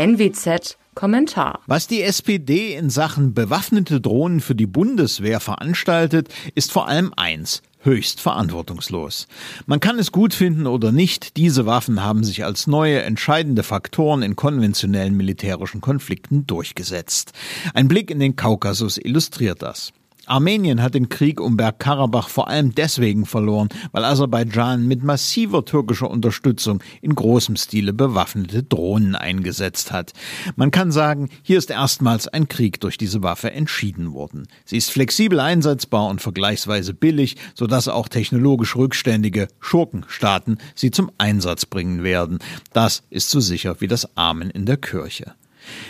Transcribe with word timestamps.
NWZ 0.00 0.78
Kommentar. 0.94 1.60
Was 1.66 1.86
die 1.86 2.00
SPD 2.00 2.74
in 2.74 2.88
Sachen 2.88 3.34
bewaffnete 3.34 4.00
Drohnen 4.00 4.40
für 4.40 4.54
die 4.54 4.66
Bundeswehr 4.66 5.40
veranstaltet, 5.40 6.28
ist 6.54 6.72
vor 6.72 6.88
allem 6.88 7.12
eins 7.18 7.60
höchst 7.80 8.18
verantwortungslos. 8.18 9.28
Man 9.66 9.78
kann 9.78 9.98
es 9.98 10.10
gut 10.10 10.32
finden 10.32 10.66
oder 10.66 10.90
nicht, 10.90 11.36
diese 11.36 11.66
Waffen 11.66 12.02
haben 12.02 12.24
sich 12.24 12.46
als 12.46 12.66
neue 12.66 13.02
entscheidende 13.02 13.62
Faktoren 13.62 14.22
in 14.22 14.36
konventionellen 14.36 15.18
militärischen 15.18 15.82
Konflikten 15.82 16.46
durchgesetzt. 16.46 17.32
Ein 17.74 17.86
Blick 17.86 18.10
in 18.10 18.20
den 18.20 18.36
Kaukasus 18.36 18.96
illustriert 18.96 19.60
das. 19.60 19.92
Armenien 20.30 20.80
hat 20.80 20.94
den 20.94 21.08
Krieg 21.08 21.40
um 21.40 21.56
Bergkarabach 21.56 22.28
vor 22.28 22.48
allem 22.48 22.74
deswegen 22.74 23.26
verloren, 23.26 23.68
weil 23.90 24.04
Aserbaidschan 24.04 24.86
mit 24.86 25.02
massiver 25.02 25.64
türkischer 25.64 26.08
Unterstützung 26.08 26.82
in 27.02 27.14
großem 27.14 27.56
Stile 27.56 27.92
bewaffnete 27.92 28.62
Drohnen 28.62 29.16
eingesetzt 29.16 29.90
hat. 29.90 30.12
Man 30.54 30.70
kann 30.70 30.92
sagen, 30.92 31.30
hier 31.42 31.58
ist 31.58 31.70
erstmals 31.70 32.28
ein 32.28 32.48
Krieg 32.48 32.80
durch 32.80 32.96
diese 32.96 33.22
Waffe 33.24 33.50
entschieden 33.52 34.12
worden. 34.12 34.46
Sie 34.64 34.76
ist 34.76 34.92
flexibel 34.92 35.40
einsetzbar 35.40 36.06
und 36.08 36.20
vergleichsweise 36.20 36.94
billig, 36.94 37.36
sodass 37.54 37.88
auch 37.88 38.08
technologisch 38.08 38.76
rückständige 38.76 39.48
Schurkenstaaten 39.58 40.58
sie 40.76 40.92
zum 40.92 41.10
Einsatz 41.18 41.66
bringen 41.66 42.04
werden. 42.04 42.38
Das 42.72 43.02
ist 43.10 43.30
so 43.30 43.40
sicher 43.40 43.80
wie 43.80 43.88
das 43.88 44.16
Amen 44.16 44.50
in 44.50 44.64
der 44.64 44.76
Kirche. 44.76 45.34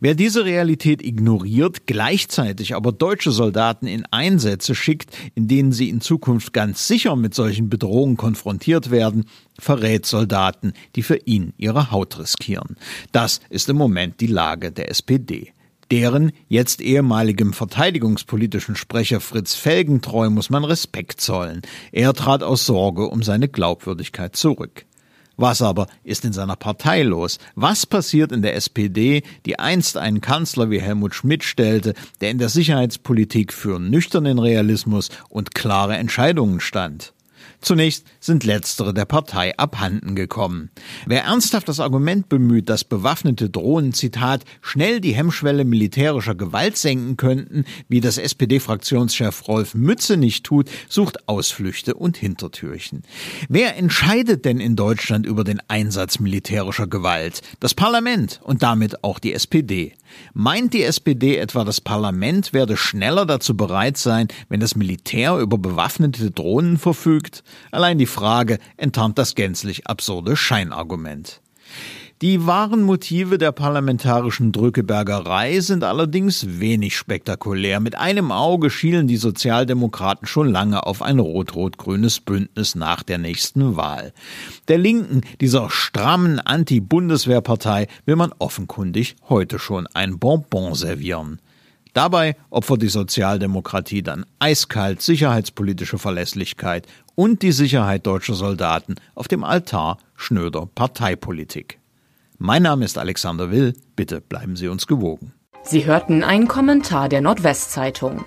Wer 0.00 0.14
diese 0.14 0.44
Realität 0.44 1.04
ignoriert, 1.04 1.86
gleichzeitig 1.86 2.74
aber 2.74 2.92
deutsche 2.92 3.30
Soldaten 3.30 3.86
in 3.86 4.04
Einsätze 4.10 4.74
schickt, 4.74 5.16
in 5.34 5.48
denen 5.48 5.72
sie 5.72 5.88
in 5.88 6.00
Zukunft 6.00 6.52
ganz 6.52 6.86
sicher 6.86 7.16
mit 7.16 7.34
solchen 7.34 7.68
Bedrohungen 7.68 8.16
konfrontiert 8.16 8.90
werden, 8.90 9.24
verrät 9.58 10.06
Soldaten, 10.06 10.72
die 10.94 11.02
für 11.02 11.18
ihn 11.24 11.52
ihre 11.56 11.90
Haut 11.90 12.18
riskieren. 12.18 12.76
Das 13.12 13.40
ist 13.50 13.68
im 13.68 13.76
Moment 13.76 14.20
die 14.20 14.26
Lage 14.26 14.72
der 14.72 14.90
SPD. 14.90 15.52
Deren 15.90 16.32
jetzt 16.48 16.80
ehemaligem 16.80 17.52
verteidigungspolitischen 17.52 18.74
Sprecher 18.74 19.20
Fritz 19.20 19.54
Felgentreu 19.54 20.30
muss 20.30 20.50
man 20.50 20.64
Respekt 20.64 21.20
zollen. 21.20 21.62
Er 21.92 22.12
trat 22.12 22.42
aus 22.42 22.66
Sorge 22.66 23.06
um 23.06 23.22
seine 23.22 23.48
Glaubwürdigkeit 23.48 24.34
zurück. 24.34 24.84
Was 25.36 25.60
aber 25.60 25.86
ist 26.02 26.24
in 26.24 26.32
seiner 26.32 26.56
Partei 26.56 27.02
los? 27.02 27.38
Was 27.54 27.84
passiert 27.84 28.32
in 28.32 28.42
der 28.42 28.56
SPD, 28.56 29.22
die 29.44 29.58
einst 29.58 29.96
einen 29.98 30.20
Kanzler 30.20 30.70
wie 30.70 30.80
Helmut 30.80 31.14
Schmidt 31.14 31.44
stellte, 31.44 31.94
der 32.20 32.30
in 32.30 32.38
der 32.38 32.48
Sicherheitspolitik 32.48 33.52
für 33.52 33.78
nüchternen 33.78 34.38
Realismus 34.38 35.10
und 35.28 35.54
klare 35.54 35.96
Entscheidungen 35.96 36.60
stand? 36.60 37.12
Zunächst 37.60 38.06
sind 38.20 38.44
letztere 38.44 38.94
der 38.94 39.04
Partei 39.04 39.56
abhanden 39.58 40.14
gekommen. 40.14 40.70
Wer 41.06 41.24
ernsthaft 41.24 41.68
das 41.68 41.80
Argument 41.80 42.28
bemüht, 42.28 42.68
dass 42.68 42.84
bewaffnete 42.84 43.50
Drohnen, 43.50 43.92
Zitat, 43.92 44.44
schnell 44.60 45.00
die 45.00 45.14
Hemmschwelle 45.14 45.64
militärischer 45.64 46.34
Gewalt 46.34 46.76
senken 46.76 47.16
könnten, 47.16 47.64
wie 47.88 48.00
das 48.00 48.18
SPD-Fraktionschef 48.18 49.48
Rolf 49.48 49.74
Mütze 49.74 50.16
nicht 50.16 50.44
tut, 50.44 50.70
sucht 50.88 51.28
Ausflüchte 51.28 51.94
und 51.94 52.16
Hintertürchen. 52.16 53.02
Wer 53.48 53.76
entscheidet 53.76 54.44
denn 54.44 54.60
in 54.60 54.76
Deutschland 54.76 55.26
über 55.26 55.44
den 55.44 55.60
Einsatz 55.68 56.18
militärischer 56.18 56.86
Gewalt? 56.86 57.42
Das 57.60 57.74
Parlament 57.74 58.40
und 58.42 58.62
damit 58.62 59.02
auch 59.04 59.18
die 59.18 59.32
SPD. 59.32 59.94
Meint 60.34 60.74
die 60.74 60.82
SPD 60.82 61.36
etwa, 61.36 61.64
das 61.64 61.80
Parlament 61.80 62.52
werde 62.52 62.76
schneller 62.76 63.26
dazu 63.26 63.56
bereit 63.56 63.96
sein, 63.96 64.28
wenn 64.48 64.60
das 64.60 64.76
Militär 64.76 65.36
über 65.38 65.58
bewaffnete 65.58 66.30
Drohnen 66.30 66.78
verfügt? 66.78 67.35
Allein 67.70 67.98
die 67.98 68.06
Frage 68.06 68.58
enttarnt 68.76 69.18
das 69.18 69.34
gänzlich 69.34 69.86
absurde 69.86 70.36
Scheinargument. 70.36 71.40
Die 72.22 72.46
wahren 72.46 72.82
Motive 72.82 73.36
der 73.36 73.52
parlamentarischen 73.52 74.50
Drückebergerei 74.50 75.60
sind 75.60 75.84
allerdings 75.84 76.60
wenig 76.60 76.96
spektakulär. 76.96 77.78
Mit 77.78 77.98
einem 77.98 78.32
Auge 78.32 78.70
schielen 78.70 79.06
die 79.06 79.18
Sozialdemokraten 79.18 80.26
schon 80.26 80.48
lange 80.48 80.86
auf 80.86 81.02
ein 81.02 81.18
rot-rot-grünes 81.18 82.20
Bündnis 82.20 82.74
nach 82.74 83.02
der 83.02 83.18
nächsten 83.18 83.76
Wahl. 83.76 84.14
Der 84.68 84.78
Linken, 84.78 85.20
dieser 85.42 85.68
strammen 85.68 86.40
Anti-Bundeswehrpartei, 86.40 87.86
will 88.06 88.16
man 88.16 88.32
offenkundig 88.38 89.16
heute 89.28 89.58
schon 89.58 89.86
ein 89.88 90.18
Bonbon 90.18 90.74
servieren. 90.74 91.38
Dabei 91.96 92.36
opfert 92.50 92.82
die 92.82 92.88
Sozialdemokratie 92.88 94.02
dann 94.02 94.26
eiskalt 94.38 95.00
sicherheitspolitische 95.00 95.96
Verlässlichkeit 95.96 96.86
und 97.14 97.40
die 97.40 97.52
Sicherheit 97.52 98.06
deutscher 98.06 98.34
Soldaten 98.34 98.96
auf 99.14 99.28
dem 99.28 99.42
Altar 99.42 99.96
schnöder 100.14 100.66
Parteipolitik. 100.66 101.78
Mein 102.36 102.64
Name 102.64 102.84
ist 102.84 102.98
Alexander 102.98 103.50
Will, 103.50 103.72
bitte 103.96 104.20
bleiben 104.20 104.56
Sie 104.56 104.68
uns 104.68 104.86
gewogen. 104.86 105.32
Sie 105.62 105.86
hörten 105.86 106.22
einen 106.22 106.48
Kommentar 106.48 107.08
der 107.08 107.22
Nordwestzeitung. 107.22 108.26